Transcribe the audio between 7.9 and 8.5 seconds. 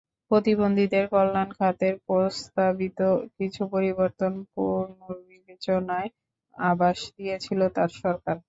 সরকার।